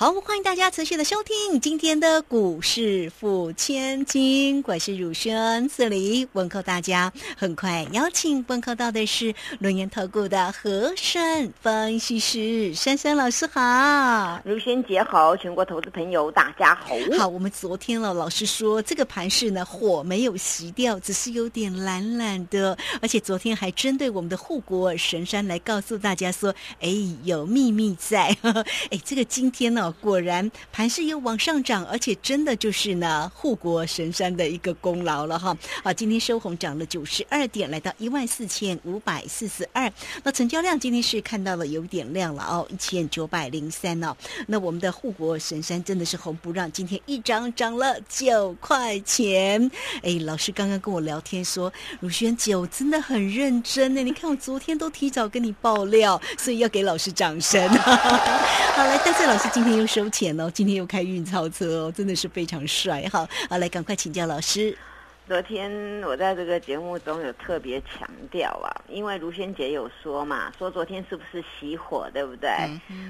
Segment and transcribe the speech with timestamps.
[0.00, 7.12] 好，欢迎大家持续的收听今天的股市付千金，我是汝轩，这里问候大家。
[7.36, 16.94] 很快邀请问候到的是轮研投顾的和山分析师珊珊老师，好，如轩姐好，全国投资朋友大家好。
[17.18, 26.88] 好，我们昨天了，老师说这个盘势呢，火没有熄掉，只是有点懒懒的，而且昨天还针对我们的护国神山来告诉大家说，哎，
[27.24, 28.28] 有秘密在，
[28.92, 29.87] 哎，这个今天呢。
[29.92, 35.56] 果然盘势又往上涨，而且真的就是呢护国神山的一个功劳了哈。
[35.82, 39.90] 好，今天收红涨了九十二点，来到一万四千五百四十二。
[40.22, 44.14] 那成交量今天是看到了有点亮了哦，一千九百零三哦。
[44.46, 49.70] 那我们的护国神山真的是红不让，今天一涨涨了九块钱。
[50.02, 54.02] 哎，老师刚刚跟我聊天说，鲁轩姐我真的很认真呢。
[54.02, 57.68] 你看我昨天都提早跟你爆料，所以要给老师掌声。
[57.78, 59.77] 好，来，但是老师今天。
[59.78, 63.28] 又收钱哦，今天又开运钞车哦，真的是非常帅哈！
[63.48, 64.76] 好，来赶快请教老师。
[65.28, 65.70] 昨天
[66.02, 72.50] 我在这个节目中有特别强调啊，因为卢萱姐有说嘛，说昨天是不是熄火，对不对？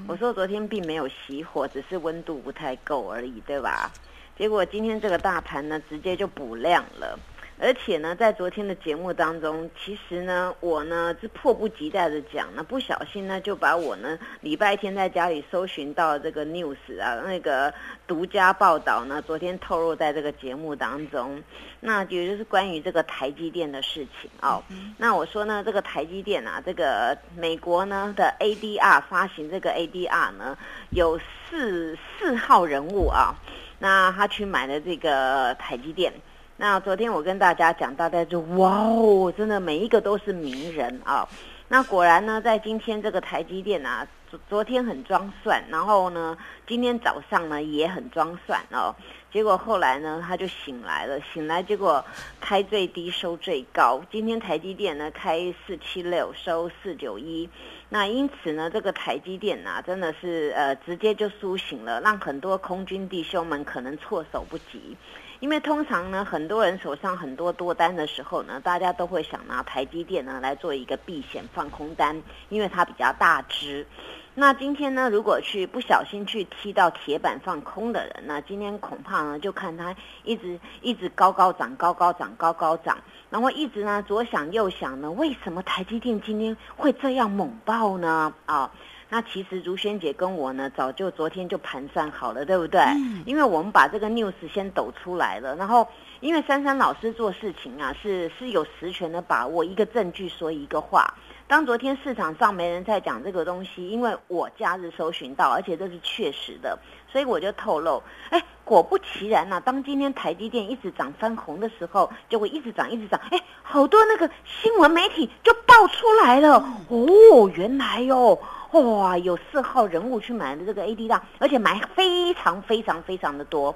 [0.07, 3.91] 我说昨天并没有熄火，只是温度不太够而已，对吧？
[4.37, 7.19] 结果今天这个大盘呢，直接就补量了。
[7.61, 17.75] 而且呢，在昨天的节目当中，其实呢，我呢是迫不及待的讲，那不小心呢就把我呢礼拜天在家里搜寻到这个 news 啊，那个
[18.07, 21.43] 独家报道呢，昨天透露在这个节目当中，
[21.81, 24.63] 那也就是关于这个台积电的事情哦。
[24.97, 30.57] 那我说呢，这个台积电啊，这个美国呢的 ADR 发行这个 ADR 呢，
[30.91, 33.35] 有四四号人物啊，
[33.81, 36.13] 那他去买了这个台积电。
[36.61, 41.25] 那昨天我跟大家讲，大家就哇哦，真的每一个都是名人啊。
[41.69, 46.37] 那果然呢，在今天这个台积电啊，昨昨天很装蒜，然后呢，
[46.67, 48.93] 今天早上呢也很装蒜哦。
[49.31, 52.05] 结果后来呢，他就醒来了，醒来结果
[52.41, 54.03] 开最低收最高。
[54.11, 57.49] 今天台积电呢开四七六，收四九一。
[57.89, 64.97] 那因此呢，这个台积电啊，真的是呃直接就苏醒了，让很多空军弟兄们可能措手不及。
[65.41, 73.87] 因为通常呢，很多人手上很多多单的时候呢，大家都会想拿台积电呢来做一个避险放空单，因为它比较大只。
[74.35, 79.95] 那今天呢，如果去不小心去踢到铁板放空的人，那今天恐怕呢就看它
[80.25, 82.99] 一直一直高高涨、高高涨、高高涨，
[83.31, 88.33] 然后一直呢左想右想呢，为什么台积电今天会这样猛爆呢？
[88.47, 88.71] 啊？
[89.11, 92.81] 那其实如萱姐跟我呢，早就昨天就盘算好了，对不对？
[92.81, 93.23] 嗯。
[93.25, 95.87] 因为我们把这个 news 先抖出来了，然后
[96.21, 101.15] 因为珊珊老师做事情啊，是是有实权的把握，一个证据说一个话。
[101.47, 106.79] 当昨天市场上没人在讲这个东西，因为我假日搜寻到，而且这是确实的，
[107.11, 108.03] 所以我就透露。
[108.29, 113.19] 哎，果不其然呐，当今天台积电一直涨翻红的时候，就会一直涨，一直涨。
[113.31, 116.63] 哎，好多那个新闻媒体就爆出来了。
[116.89, 118.39] 哦，原来哟。
[118.73, 123.75] 哇，有四号人物去买的这个 AD 档，而且买非常非常非常的多，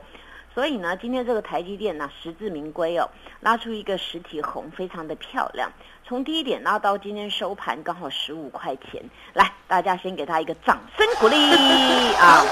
[0.54, 3.09] 所以呢，今天这个台积电呢，实至名归哦，
[3.41, 5.72] 拉出一个实体红，非常的漂亮。
[6.04, 9.03] 从低点拉到今天收盘，刚好十五块钱。
[9.32, 11.36] 来，大家先给他一个掌声鼓励
[12.20, 12.44] 啊！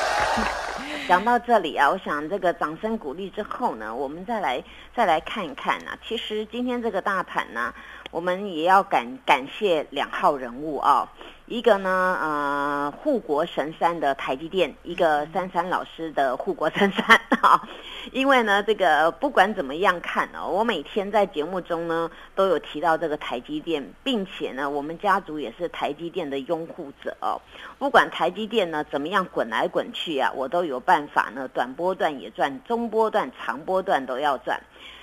[1.10, 4.62] 讲到这里啊，我想这个掌声鼓励之后呢，我们再来
[4.94, 7.75] 再来看一看啊，其实今天这个大盘呢，
[8.10, 11.09] 我们也要感感谢两号人物啊。
[11.47, 17.69] 一个呢，呃，护国神山的台积电，一个珊珊老师的护国神山啊。
[18.12, 27.40] 因为呢，这个不管怎么样看呢，我每天在节目中呢都有提到这个台积电，并且呢，我们家族也是台积电的拥护者哦。
[27.81, 34.61] 不管台积电呢怎么样滚来滚去啊，我都有办法呢，短波段也赚，中波段、长波段都要赚。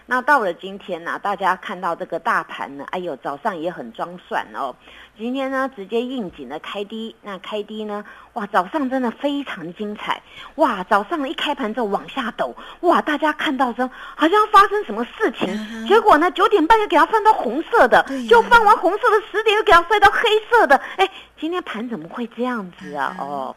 [0.10, 4.74] 那到了今天呢，大家看到这个大盘呢，哎呦，早上也很装蒜哦。
[5.18, 10.22] 今天呢，直接应景的开低，那开低呢，哇，早上真的非常精彩，
[10.56, 23.14] 哇，早上一开盘之后往下抖，哇，大家看到说好像发生什么事情，结果呢，九点半又给它翻到红色的，就翻完红色的十点又给它翻到黑色的，哎，今天盘怎么会这样子啊？
[23.20, 23.56] 哦。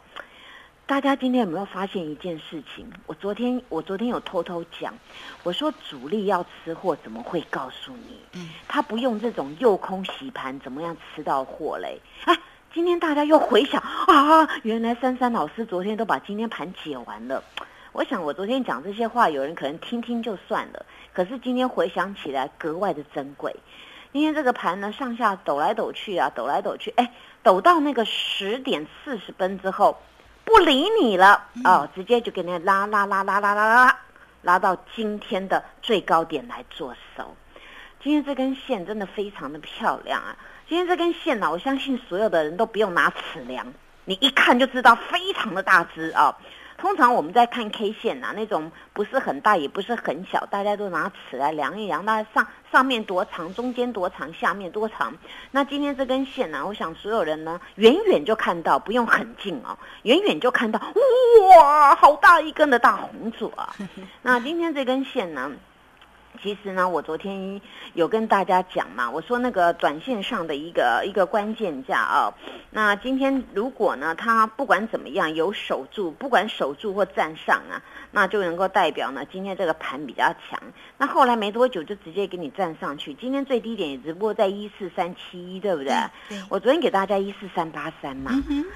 [0.91, 2.85] 大家今天有没有发现一件事情？
[3.05, 4.93] 我昨天我昨天有偷偷讲，
[5.41, 8.19] 我说主力要吃货怎么会告诉你？
[8.33, 11.97] 嗯，他不用这种诱空洗盘，怎么样吃到货嘞？
[12.25, 12.37] 哎，
[12.73, 17.41] 今天大家又回想啊，原来珊珊老师昨天都把今天盘解完了。
[17.93, 23.55] 我想我昨天讲这些话，有人可能听听就算了，可是今天回想起来格外的珍贵。
[24.11, 29.97] 今天这个盘呢，上下抖来抖去啊，抖来抖去，哎，抖到那个十点四十分之后，
[30.43, 33.99] 不理你了哦，直接就给你拉拉拉拉拉拉拉，
[34.41, 37.35] 拉到今天的最高点来做手。
[38.03, 40.35] 今天这根线真的非常的漂亮啊！
[40.67, 43.73] 今天这根线呢，我相信所有的人都不用拿尺量，
[44.05, 46.35] 你一看就知道非常的大只啊。
[46.81, 55.13] 通常我们在看 K 线呐，那种不是很大也不是很小，大家都拿尺来量一量，那上上面多长，中间多长，下面多长。
[55.51, 60.81] 那今天这根线呢，我想所有人呢，远远就看到，不用很近哦，远远就看到，
[61.55, 63.75] 哇，好大一根的大红柱啊！
[64.23, 65.51] 那今天这根线呢？
[66.41, 67.61] 其实呢，我昨天
[67.93, 72.33] 有跟大家讲嘛，我说那个短线上的一个一个关键价啊，
[72.71, 77.77] 那今天如果呢，它不管怎么样有守住，不管守住或站上啊，
[78.11, 80.59] 那就能够代表呢，今天这个盘比较强。
[80.97, 85.93] 那后来没多久就直接给你站上去，今天最低点也只不过在一四三七一，对不对？
[86.27, 86.37] 对。
[86.49, 88.31] 我昨天给大家一四三八三嘛，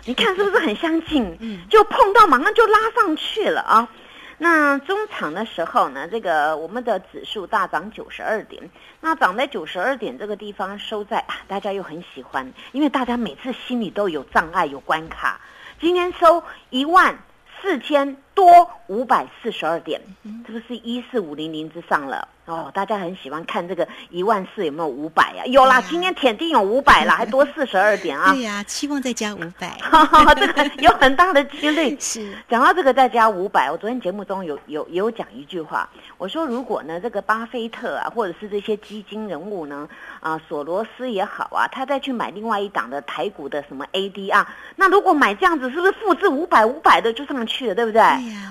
[0.06, 1.36] 你看是不是很相近？
[1.40, 1.68] 嗯。
[1.68, 3.90] 就碰到马上就拉上去了啊。
[4.38, 15.40] 那中场的时候呢，这个我们的指数大涨九十二点，那涨在九十二点这个地方收在，大家又很喜欢，因为大家每次心里都有障碍有关卡，
[15.80, 17.18] 今天收一万
[17.62, 20.00] 四千多五百四十二点，
[20.46, 22.28] 这不是一四五零零之上了。
[22.46, 25.44] 哦，大家很喜欢看这个一万四有没有五百呀？
[25.48, 28.32] 有啦，今天铁定有五百啦， 还多四十二点啊！
[28.34, 29.76] 对呀，期望再加五百，
[30.38, 31.98] 这个 有很大的几率。
[32.00, 35.90] 是讲到这个再加五百，我昨天节目中有有有讲一句话，
[36.20, 39.90] 我说如果呢这个巴菲特啊，或者是这些基金人物呢，
[40.20, 44.46] 啊索罗斯也好啊，他再去买另外一档的台股的什么 ADR，
[44.76, 48.04] 那如果买这样子，是不是复制五百五百的就上去了，对不对？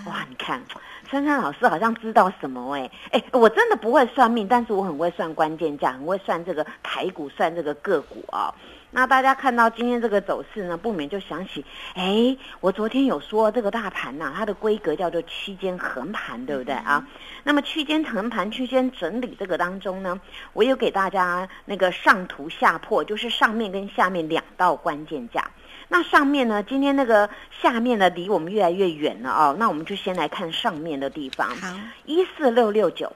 [0.06, 0.62] 哇，你看。
[1.10, 8.52] 珊珊老师好像知道什么哎哎，我真的不会算命，但是我很会算关键价，很会算这个台股，算这个个股啊。
[8.90, 17.06] 那大家看到今天这个走势呢，不免就想起，哎，我昨天有说这个大盘呐，它的规格叫做区间横盘，对不对啊？
[17.42, 20.18] 那么区间横盘、区间整理这个当中呢，
[20.54, 25.44] 我有给大家那个上图下破，就是上面跟下面两道关键价。
[25.88, 26.62] 那上面呢？
[26.62, 27.28] 今天那个
[27.62, 29.56] 下面呢，离我们越来越远了哦。
[29.58, 31.48] 那我们就先来看上面的地方。
[31.56, 33.12] 好，一四六六九，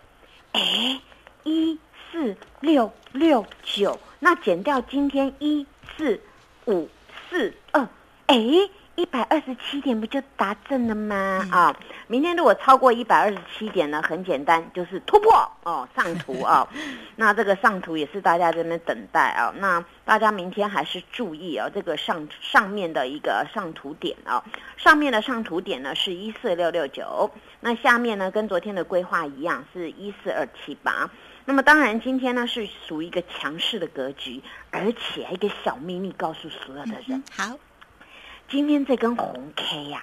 [0.53, 1.00] 哎，
[1.44, 1.79] 一
[2.11, 5.67] 四六六九，那减掉今天一
[5.97, 6.20] 四
[6.67, 6.88] 五
[7.29, 7.88] 四二，
[8.26, 8.37] 哎。
[8.99, 11.47] 一百二十七点不就达阵了吗？
[11.53, 11.77] 啊，
[12.09, 14.03] 明天如果超过一百二十七点呢？
[14.03, 16.69] 很简单，就是突破哦，上图啊。
[17.15, 19.55] 那这个上图也是大家在那等待啊。
[19.59, 24.43] 那大家明天还是注意啊，这个上上面的一个上图点啊，
[24.77, 27.31] 上面的上图点呢是一四六六九，
[27.61, 31.09] 那下面呢跟昨天的规划一样是一四二七八。
[31.44, 34.43] 那么当然今天呢是属于一个强势的格局，
[34.73, 37.56] 而且一个小秘密告诉所有的人，好。
[38.50, 40.03] 今天这根红 K 呀，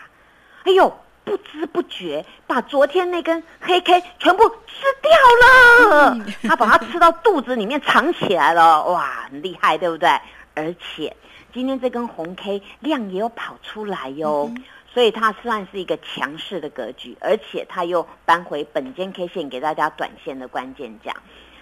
[0.64, 10.10] 哎呦，不知不觉把昨天那根黑 K 全部吃掉了，他把它吃到肚子里面藏起来了， 哇，很厉害，对不对？
[10.54, 11.16] 而且
[11.54, 14.52] 今天这根红 K 量也有跑出来哟，
[14.94, 21.16] 所以它算是一个强势的格局，而且它又扳回本间 K 线给大家短线的关键价。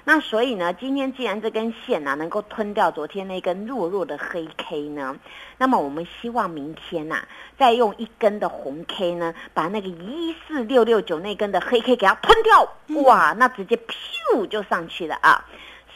[0.05, 5.15] 那所以呢，今天既然这根线呢能够吞掉昨天那根弱弱的黑 K 呢，
[5.57, 7.25] 那么我们希望明天呐，
[7.57, 15.45] 再用一根的红 K 呢，把那个一四六六九那根的黑 K 给它吞掉，哇，那直接噗就上去了啊！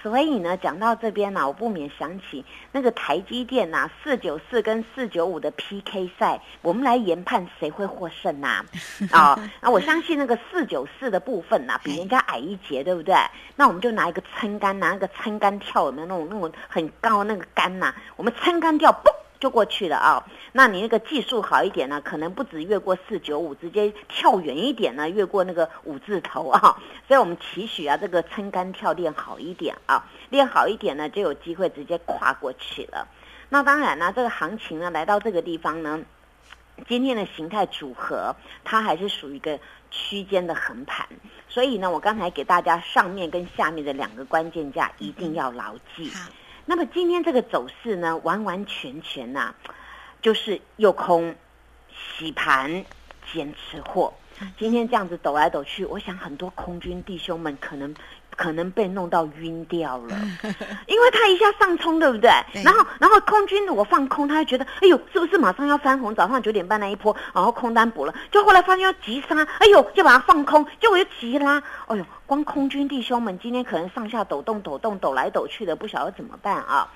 [0.02, 8.64] 所以呢，讲到这边呢，我不免想起那个台积电呐，四九四跟四九五的 PK 赛，我们来研判谁会获胜呐？
[9.12, 13.16] 啊， 那我相信那个四九四的部分呐，比人家矮一截，对不对？
[13.56, 17.94] 那我们就拿一个撑杆，拿那个撑杆跳，有没有那种那种很高那个杆呐？
[18.16, 19.12] 我们撑杆跳，嘣。
[19.40, 26.60] 就过去了啊，那你那个技术好一点呢，可能不止越过四九五，直接跳远一点呢，越过那个五字头啊。
[27.08, 33.08] 所以我们期许啊，这个撑杆跳练好一点啊，练好一点呢，就有机会直接跨过去了。
[33.50, 36.00] 那当然呢，这个行情呢，来到这个地方呢，
[36.88, 39.60] 今天的形态组合，它还是属于一个
[39.92, 41.08] 区间的横盘。
[41.48, 46.12] 所以呢，我刚才给大家上面跟下面的两个关键价一定要牢记。
[46.70, 49.56] 那么今天这个走势呢，完完全全呐，
[50.22, 51.34] 就是诱空
[51.90, 52.84] 洗盘
[53.32, 54.14] 兼持货。
[54.60, 57.96] 今天这样子抖来抖去，我想很多空军弟兄们可能
[58.38, 60.16] 可能被弄到晕掉了，
[60.88, 62.32] 因为他一下上冲，对不对？
[62.54, 66.16] 对然后，然后空军如果放空，他就觉得，哎呦，是不是马上要翻红？
[66.16, 76.88] 早上九点半那一波，然后空单补了，就后来发现要急杀，哎呦，就把它放空，结果又急拉，哎呦，光空军弟兄们今天可能上下抖动、抖动、抖来抖去的，不晓得怎么办啊。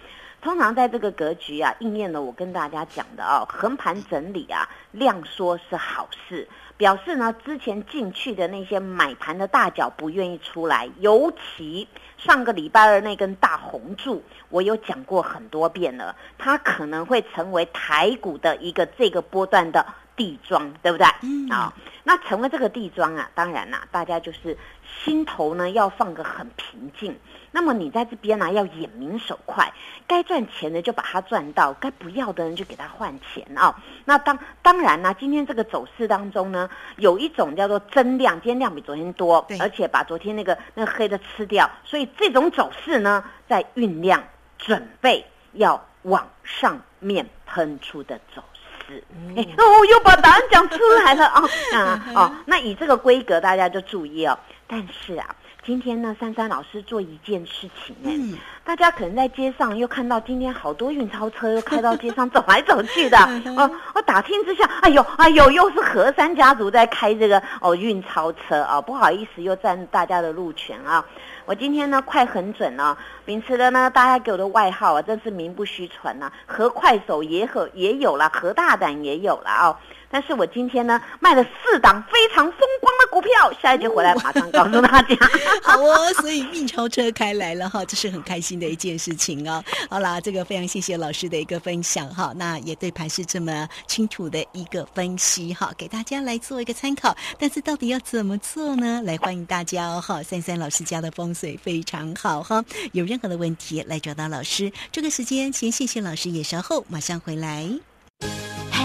[0.44, 6.48] 通常在这个格局啊，应验了我跟大家讲的啊，横盘整理啊，量缩是好事，
[6.82, 19.86] 表示呢之前进去的那些买盘的大脚不愿意出来，尤其上个礼拜二那根大红柱，我有讲过很多遍了，它可能会成为台股的一个这个波段的
[20.22, 21.08] 地庄，对不对？
[21.24, 21.74] 嗯啊、
[22.04, 24.56] 那成为这个地庄啊，当然啦、大家就是
[25.04, 27.18] 心头呢要放个很平静。
[27.50, 29.74] 那么你在这边呢、要眼明手快，
[30.06, 33.76] 该赚钱的就把它赚到，该不要的人就给他换钱啊、
[34.06, 44.24] 那当当然呢、今天这个走势当中呢，有一种叫做增量，今天量比昨天多，而且把昨天那个那个黑的吃掉，所以这种走势呢，在酝酿
[44.60, 48.44] 准备要往上面喷出的走
[48.92, 49.04] 势。
[49.36, 51.44] 哎、哦，又把答案讲出来了啊
[51.74, 52.36] 啊 哦！
[52.46, 54.38] 那以这个规格，大家就注意哦。
[54.68, 63.18] 但是啊，今天呢，珊珊老师做一件事情哎、嗯大家可能在街上又看到今天好多运钞车又开到街上走来走去的，
[63.58, 71.04] 哦，我打听之下，哎呦哎呦，又是何三家族在开这个哦运钞车啊，不好意思又占大家的路权啊。
[71.46, 79.80] 我今天呢快很准啊，秉持的呢大家给我的外号啊，真是名不虚传呐、何快手也和也有了，何大胆也有了啊。
[80.12, 83.30] 但是我今天呢卖了四档非常风光的股票，
[83.62, 85.16] 下一节回来马上告诉大家。
[85.64, 89.64] 好哦，所以运钞车开来了哈， 这是很开心的一件事情哦。
[89.90, 97.16] 好啦，这个非常谢谢老师的一个分享哈，那也对盘是这么清楚的一个分析哈，给大家来做一个参考。
[97.40, 99.02] 但是到底要怎么做呢？
[99.06, 104.72] 来欢迎大家哦哈，三三老师家的风水非常好哈，有任何的问题来找到老师。
[104.92, 107.70] 这个时间先谢谢老师，也稍后马上回来。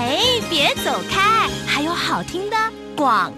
[0.07, 2.57] 哎，别走开，还有好听的
[2.95, 3.33] 广。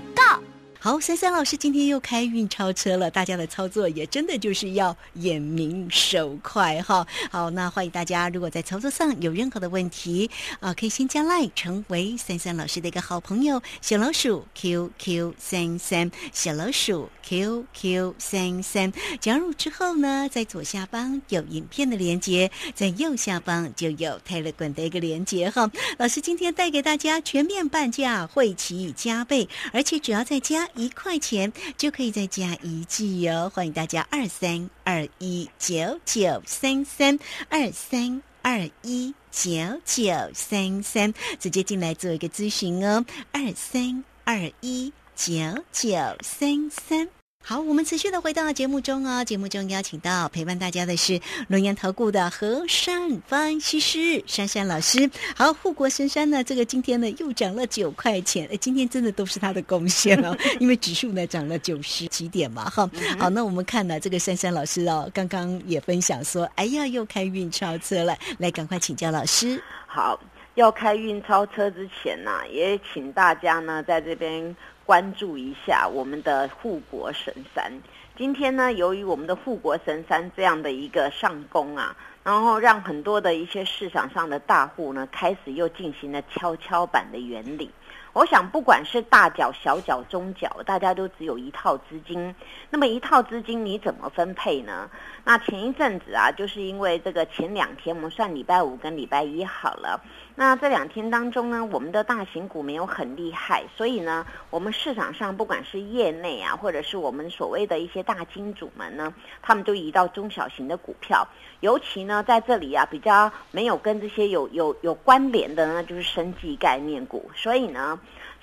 [0.88, 7.07] 好，珊珊老师今天又开运钞车了，大家的操作也真的就是要眼明手快哈。
[7.30, 10.30] 好，那欢迎大家，如果在操作上有任何的问题
[10.61, 18.90] 啊，可以先加 line 成为珊珊老师的一个好朋友，小老鼠 QQ 三三，小老鼠 QQ 三三。
[19.21, 25.71] 加入之后呢，在左下方有影片的连接，在右下方就有 Telegram 的一个连接哈。
[25.99, 33.50] 老师今天带给大家全面半价，会期加倍，而且只要在加一块钱，就可以再加一季哦。
[33.52, 37.18] 欢迎大家二三二一九九三三
[37.49, 39.50] 二三二一九
[39.85, 43.04] 九三三，直接进来做一个咨询哦。
[43.32, 45.35] 二三二一九
[45.73, 45.90] 九
[46.23, 47.17] 三三。
[47.45, 49.25] 好，我们持续的回到节目中哦。
[49.25, 51.18] 节目中邀请到陪伴大家的是
[51.49, 55.09] 龙岩投顾的和善分析师珊珊老师。
[55.35, 62.90] 好，护国神山呢，这个今天呢又涨了九块钱，哎，今天真的都是他的贡献哦， 因为指数呢涨了九十几点嘛，哈。
[63.18, 69.62] 好，那我们看呢，这个珊珊老师哦，刚刚也分享说，哎呀，又开运钞车了，来，赶快请教老师。
[69.87, 70.21] 好，
[70.57, 74.54] 要开运钞车之前呢、也请大家呢在这边
[74.88, 77.71] 关注一下我们的护国神山。
[78.16, 87.71] 今天呢，由于我们的护国神山这样的一个上攻啊，然后让很多的一些市场上的大户呢，开始又进行了跷跷板的原理。
[88.12, 92.35] 我想，不管是大脚、小脚、中脚，大家都只有一套资金。
[92.71, 94.91] 那么一套资金你怎么分配呢？
[95.25, 100.00] 那前一阵子啊，就是因为这个前两天我们算礼拜五跟礼拜一好了。
[100.35, 109.12] 那这两天当中呢，我们的大型股没有很厉害，所以呢，我们市场上不管是业内啊，或者是我们所谓的一些大金主们呢，
[109.43, 111.27] 他们都移到中小型的股票。
[111.61, 117.29] 尤其呢，在这里啊，比较没有跟这些有有有关联的呢，就是生技概念股。
[117.35, 117.99] 所以呢，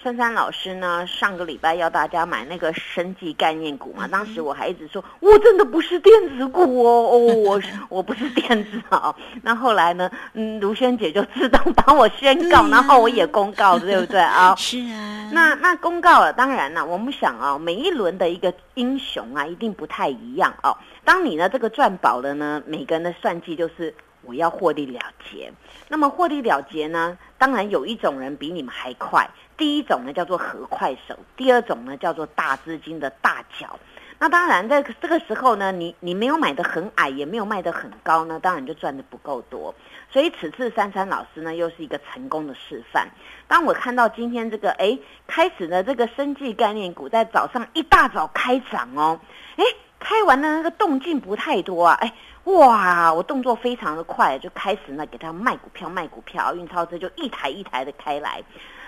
[0.06, 9.16] 珊珊老师呢，上个礼拜要大家买那个生技概念股嘛，当时我还一直说，我真的不是电子股哦，哦，我 我不是电子啊。
[9.42, 14.54] 那后来呢，嗯，卢萱姐就自动帮我宣告，然后我也公告，对不对啊？
[14.62, 20.78] 是啊，那那公告了，当然了，我们想啊，每一轮的一个英雄啊，一定不太一样哦。
[21.04, 25.00] 当你呢这个赚饱了呢，每个人的算计就是我要获利了
[25.32, 25.52] 结。
[25.88, 33.80] 那么获利了结呢，当然有一种人比你们还快，第一种呢叫做合快手，第二种呢叫做大资金的大脚。
[34.18, 39.76] 那当然，在这个时候呢，你你没有买的很矮，也没有卖的很高呢，当然就赚的不够多。
[40.10, 43.10] 所以此次珊珊老师呢，又是一个成功的示范。
[43.46, 44.98] 当我看到今天这个哎
[45.28, 49.20] 开始的这个生技概念股在早上一大早开涨哦，
[49.58, 49.64] 哎，
[50.00, 52.14] 开完的那个动静不太多啊，哎，
[52.46, 58.42] 哇，我动作非常的快，就开始呢给他卖股票卖股票，运钞车就一台一台的开来。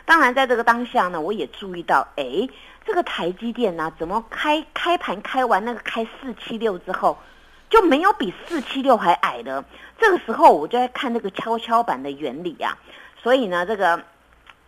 [0.08, 2.48] 当然，在这个当下呢，我也注意到，哎，
[2.86, 7.18] 这个台积电呢，怎么开开盘开完那个开四七六之后，
[7.70, 9.66] 就没有比四七六还矮的。
[10.00, 12.78] 这个时候，我就在看那个跷跷板的原理啊。
[13.22, 14.02] 所以呢，这个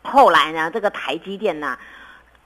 [0.01, 1.79] 后来呢，这个台积电呢，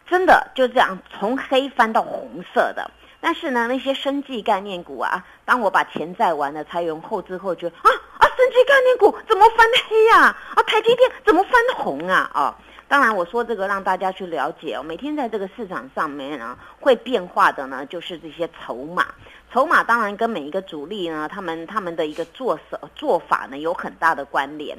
[0.06, 2.92] 真的就这样从黑翻到红色的。
[3.20, 10.38] 但是呢，那些生技概念股啊，当我把钱债完了，才用后知后觉啊啊，生技概念股怎么翻黑呀？
[10.54, 12.30] 啊，台积电怎么翻红啊？
[12.36, 12.54] 哦。
[12.94, 14.84] 当然，我说这个让大家去了解哦。
[14.84, 19.08] 每天在这个市场上面呢，会变化的呢，就是这些筹码。
[19.52, 24.78] 筹码当然跟每一个主力呢，他们他们的一个做手做法呢，有很大的关联。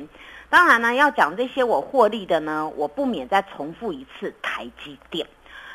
[0.49, 5.27] 当然呢，要讲这些我获利的呢，我不免再重复一次台积电。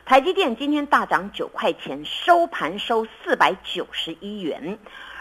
[0.06, 4.80] 台积电今天大涨九块钱，收盘收四百九十一元。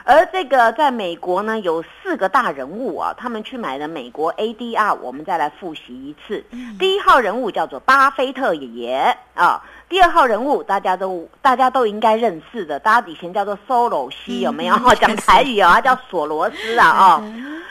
[0.08, 6.42] 而这个在美国呢，有四个大人物啊，他们去买了美国 ADR，我们再来复习一次。
[6.78, 14.78] 第一号人物叫做巴菲特爷爷啊，第二号人物大家都大家都应该认识的，大家以前叫做 Solo 西有没有？
[14.94, 17.22] 讲台语啊，叫索罗斯啊啊。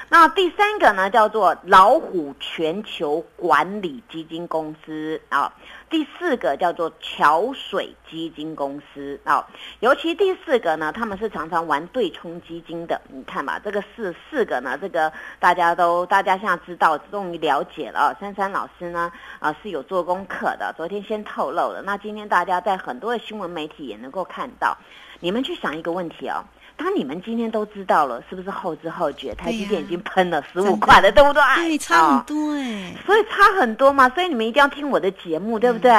[0.10, 5.52] 那第三个呢，叫做老虎全球管理基金公司啊。
[5.90, 9.48] 第四个叫做桥水基金公司啊，
[9.80, 13.00] 尤其第四个呢，他们是常常玩对冲基金的。
[13.08, 18.16] 你看吧，这个四四个呢，这个大家都大家现在知道，终于了解了。
[18.20, 21.82] 珊珊老师呢，啊是有做功课的，昨天先透露了。
[21.86, 24.78] 那今天大家在很多的新闻媒体也能够看到，
[25.22, 26.44] 你们去想一个问题哦。
[26.78, 29.34] 当你们今天都知道了，是不是后知后觉？
[29.34, 31.42] 台积电已经喷了十五块了，对不对？
[31.56, 32.94] 对，差很多哎。
[33.04, 35.92] 所以差很多嘛，所以你们一定要听我的节目，对不对？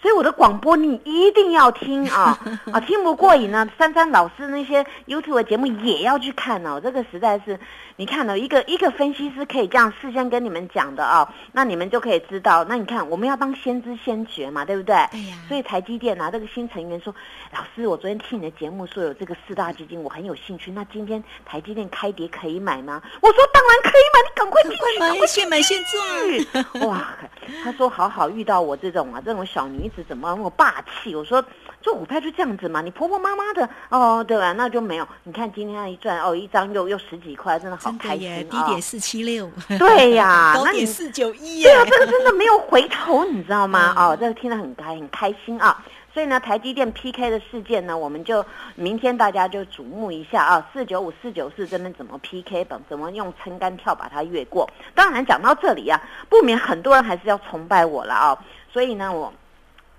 [0.00, 2.36] 所以我的广播你一定要听啊
[2.72, 2.80] 啊！
[2.80, 6.80] 听不过瘾呢，珊珊老师那些 YouTube 的节目也要去看哦。
[6.80, 7.60] 这个实在是，
[7.96, 12.64] 你看到一个一个分析师可以这样事先跟你们讲的哦，那你们就可以知道。
[12.64, 14.96] 那你看，我们要当先知先觉嘛，对不对？
[15.10, 15.36] 对呀。
[15.46, 17.14] 所以台积电啊，这个新成员说
[17.52, 20.70] ：“老师，我昨天听你的节目说有这个四大基金，我很。”有兴趣？
[20.70, 23.02] 那今天台积电开碟可以买吗？
[23.20, 26.88] 我说当然可以买，你赶快进去，赶快现买现做。
[26.88, 27.16] 哇，
[27.62, 31.14] 他说好好遇到我这种啊，这种小女子怎么那么霸气？
[31.14, 31.44] 我说
[31.80, 34.52] 做股票就这样子嘛，你婆婆妈妈的哦，对吧？
[34.52, 35.08] 那就没有。
[35.24, 38.38] 你看今天一赚哦，一张又又十几块，真的好开心啊！
[38.50, 43.94] 低点四七六，对呀， 高点四九一，对啊，这个真的没有回头，你知道吗？
[43.96, 45.82] 哦，这个听得很开很开心啊。
[46.12, 48.44] 所以呢，台积电 PK 的事件呢，我们就
[48.74, 54.68] 明天大家就瞩目一下啊，四九五、四九四这边怎么 PK，怎怎么用撑杆跳把它越过。
[54.94, 59.32] 当然讲到这里啊，不免很多人还是要崇拜我了啊，所以呢，我。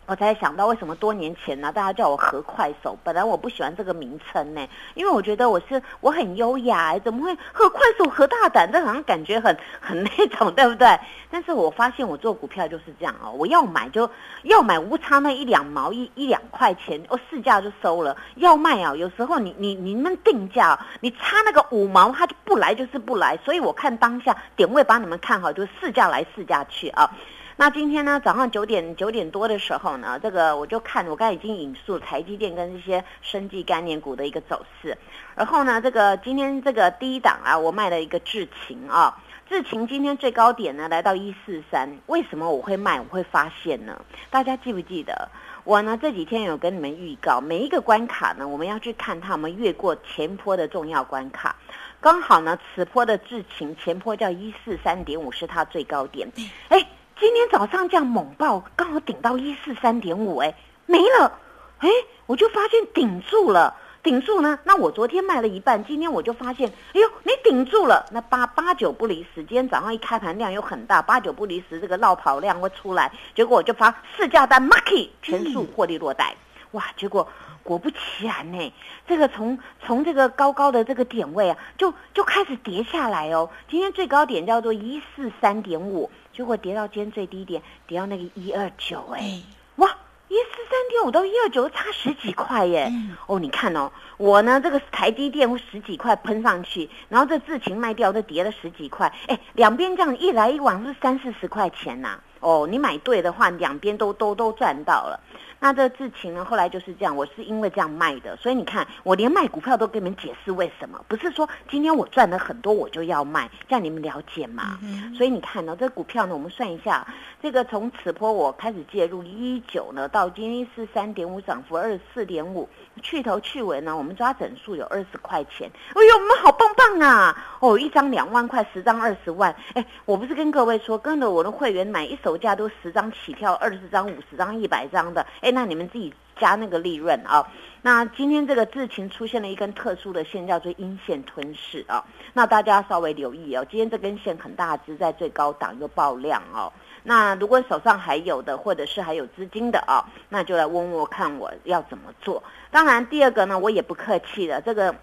[0.05, 2.97] 我才想到为什么多年前呢，大家叫我何快手。
[3.03, 8.69] 本来我不喜欢这个名称呢，因为我觉得我是我很优雅，怎么会何快手何大胆？
[8.69, 10.99] 这好像感觉很很那种，对不对？
[11.31, 14.09] 但是我发现我做股票就是这样哦，我要买就
[14.43, 18.15] 要买，无差那一两毛一一两块钱，我市价就收了。
[18.35, 23.37] 要卖啊，有时候你你你们定价，你差那个五毛，它就不来就是不来。
[23.45, 27.09] 所以我看当下点位把你们看好，就市价来市价去啊。
[27.55, 34.97] 那今天呢，早上九点九点多的时候呢，这个我就看，我刚才已经引述台积电跟这些生技概念股的一个走势。
[35.35, 39.15] 然后呢，这个今天这个第一档啊，我卖了一个智勤啊，
[39.47, 41.95] 智勤今天最高点呢来到一四三。
[42.07, 42.99] 为什么我会卖？
[42.99, 44.01] 我会发现呢？
[44.31, 45.29] 大家记不记得
[45.63, 51.55] 我呢这几天有跟你们预告，每一个关卡呢，我们要去看它们越过前坡的重要关卡。
[52.01, 56.27] 刚好呢，此坡的智勤前坡叫一四三点五，是它最高点。
[56.69, 56.83] 哎。
[57.23, 60.53] 今天早上这样猛爆，刚好顶到一四三点五，哎，
[60.85, 61.39] 没了，
[61.77, 61.89] 哎，
[62.25, 64.59] 我就发现顶住了，顶住呢。
[64.65, 69.41] 那我昨天卖了一半，今天我就发现，哎呦，你顶住了，那八八九不离十。
[69.45, 76.35] 今天早上一开盘量又很大，八九不离十，这个绕跑量会出来，结果我就发四价单，market 全数获利落袋，
[76.71, 77.25] 哇，结果
[77.63, 78.73] 果不其然呢，
[79.07, 83.49] 这个从从这个高高的这个点位啊，就就开始跌下来哦。
[83.69, 86.11] 今天最高点叫做一四三点五。
[86.35, 89.41] 结果跌到今天最低点，跌到那个一二九，哎，
[89.75, 89.87] 哇，
[90.27, 92.91] 一四三点五到一二九差十几块耶！
[93.27, 102.19] 哦，你看哦，我呢这个台积电十几块喷上去，然后这智勤卖掉，这跌了十几块，哎，两边这样一来一往是三四十块钱呐。
[102.43, 105.19] 哦，你买对的话，两边都都都赚到了。
[105.59, 114.77] 那这个智勤呢，后来就是这样，我是因为这样卖的，所以你看，我连卖股票都跟你们解释为什么，不是说今天我赚了很多我就要卖，这样你们了解吗？
[115.15, 117.07] 所以你看呢，这股票呢，我们算一下，
[117.41, 122.67] 这个从此波我开始介入一九呢，到今天是三点五涨幅二十四点五，
[123.01, 127.35] 去头去尾呢，我们抓整数有二十块钱，哎呦，我们好棒棒啊！
[127.59, 137.45] 哦，一张两万块，十张二十万，哎，我不是跟各位说，跟着我的会员买一手价都十张起跳，二十张、五十张、一百张的，哎，那你们自己加那个利润啊。
[137.81, 142.03] 那今天这个智勤出现了一根特殊的线，叫做阴线吞噬啊。
[142.31, 146.71] 那大家稍微留意哦，今天这根线很大只，在最高档又爆量哦。
[147.03, 152.41] 那如果手上还有的，或者是还有资金的啊，那就来问我看我要怎么做。
[152.71, 154.95] 当然，第二个呢，我也不客气的，这个。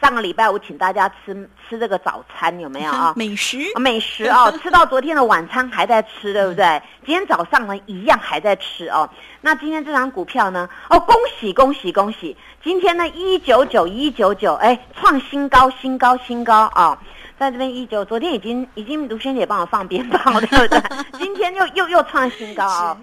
[0.00, 3.12] 上个礼拜我请大家吃吃这个早餐有没有啊？
[3.16, 6.82] 美食美食哦， 吃到昨天的晚餐还在吃，对不对？
[7.04, 9.08] 今天早上呢一样还在吃哦。
[9.40, 10.68] 那今天这张股票呢？
[10.88, 12.36] 哦，恭喜恭喜恭喜！
[12.62, 16.96] 今天呢一九九一九九，哎，创新高新高新高啊！
[17.38, 20.82] 在这边一九，昨天已经已经卢萱姐帮我放鞭炮， 对不对？
[21.18, 22.96] 今天又又又创新高啊！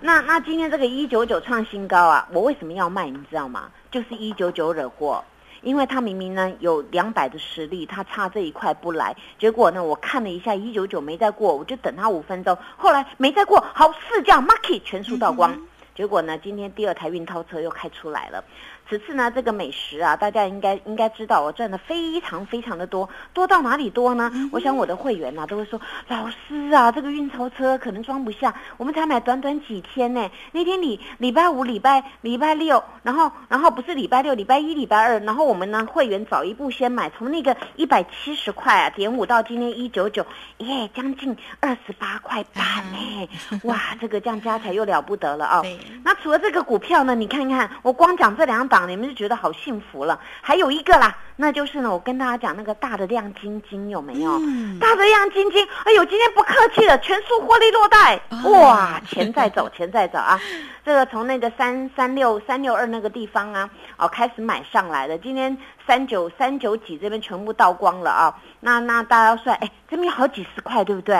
[0.00, 3.06] 那那今天这个一九九创新高啊，我为什么要卖？
[3.08, 3.70] 你知道吗？
[3.90, 5.24] 就是一九九惹祸。
[5.64, 15.58] 因为他明明呢有两百的实力，他差这一块不来，结果呢我看了一下一九九没再过，我就等他五分钟，后来没再过，好四架 market 全数倒光，
[15.94, 18.44] 结果呢今天第二台运钞车又开出来了。
[18.88, 24.30] 此次呢，这个美食啊，大家应该应该知道，我赚的非常非常的多，多到哪里多呢？
[24.52, 30.30] 我想我的会员呐都会说，老师啊，这个运钞车可能装不下，我们才买短短几天呢。
[30.52, 40.26] 那天礼礼拜五、礼拜礼拜六，然后然后不是礼拜六、礼拜一、礼拜二，然后我们呢会员早一步先买，从那个一百七十块啊点五到今天一九九，
[40.58, 43.28] 耶，将近二十八块半呢。
[43.62, 45.62] 哇，这个这样加起来又了不得了啊。
[46.02, 48.73] 那除了这个股票呢，你看看，我光讲这两档。
[48.88, 54.38] 你们就觉得好幸福了，还有一个啦，那就是呢，我跟大家讲那个大的亮晶晶有没有？
[54.80, 60.40] 大的亮晶晶，哎呦，今天不客气了，全数获利落袋，哇，钱在走，钱在走啊！
[60.84, 65.56] 这个从那个三三六三六二那个地方啊，哦，开始买上来的，今天
[65.86, 68.34] 三九三九几这边全部倒光了啊！
[68.64, 71.14] 那那大家算，哎，这边好几十块，对不对？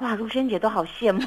[0.00, 1.20] 哇，如萱姐都好羡慕，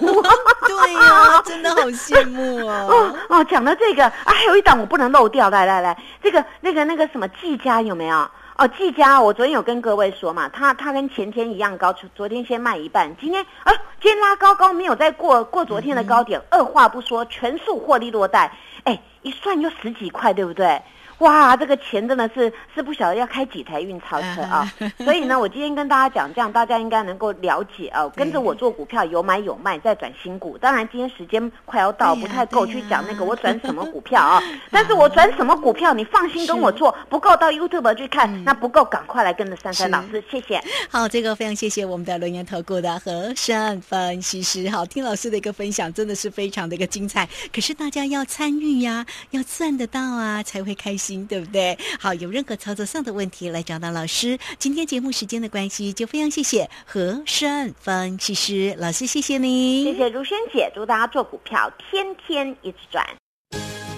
[0.67, 3.11] 对呀，真的好羡慕哦。
[3.27, 8.29] 哦，讲到这个啊，还有一档我不能漏掉，来来来，这个那个那个什么季家有没有？
[8.55, 20.79] 哦，季家，我昨天有跟各位说嘛，他他跟前天一样高，昨天先卖一半，今天啊，今天拉高高没有再过过昨天的高点，二话不说全数获利落袋，哎，一算就十几块，对不对？
[21.23, 24.69] 哇，这个钱真的是是不晓得要开几台运钞车啊！
[24.97, 28.07] 所以呢，我今天跟大家讲，这样大家应该能够了解啊。
[28.09, 30.57] 跟着我做股票，有买有卖，再转新股。
[30.57, 34.43] 当然，今天时间快要到，不太够去讲那个我转什么股票啊。
[34.69, 36.93] 但是我转什么股票，你放心跟我做。
[37.09, 40.61] 不够到 YouTube 去看，那不够赶快来跟着珊珊老师，谢谢。
[40.89, 44.69] 好，这个非常谢谢我们的轮研投顾的和善分析师。
[44.69, 47.25] 好，听老师的一个分享，真的是非常的一个精彩。
[47.53, 51.12] 可是大家要参与呀，要赚得到啊，才会开心。
[51.27, 51.77] 对不对？
[51.99, 54.37] 好，有任何操作上的问题来找到老师。
[54.57, 63.05] 今天节目时间的关系，就非常谢谢和顺分析师老师，谢谢你，谢谢如萱姐，祝大家做股票天天一直赚。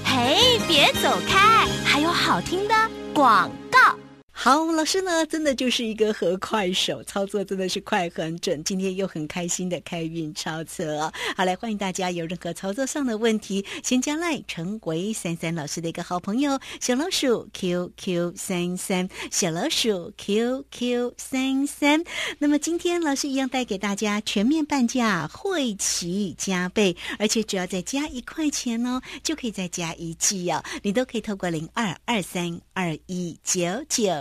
[0.03, 2.73] 嘿，别走开，还有好听的
[3.13, 3.95] 广告。
[4.37, 8.61] 好，老师呢，真的就是一个和快手，操作真的是快很准。
[8.65, 22.03] 今天又很开心的开运超车，好来欢迎大家有任何操作上的问题，先加赖成为三三老师的一个好朋友，小老鼠 QQ 三三，小老鼠 QQ 三三。
[22.37, 33.63] 那么今天老师一样带给大家全面半价，会齐加倍，而且只要再加一块钱哦，就可以再加一季哦，你都可以透过零二二三二一九